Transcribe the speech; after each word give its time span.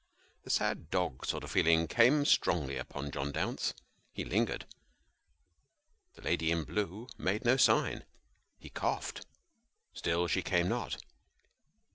The 0.41 0.49
sad 0.49 0.89
dog 0.89 1.27
sort 1.27 1.43
of 1.43 1.51
feeling 1.51 1.87
came 1.87 2.25
strongly 2.25 2.75
upon 2.77 3.11
John 3.11 3.31
Dounce: 3.31 3.75
he 4.11 4.25
lingered 4.25 4.65
the 6.15 6.23
lady 6.23 6.49
in 6.51 6.63
blue 6.63 7.07
made 7.19 7.45
no 7.45 7.55
sign. 7.55 8.05
He 8.57 8.71
coughed 8.71 9.27
still 9.93 10.25
she 10.25 10.41
came 10.41 10.67
not. 10.67 10.97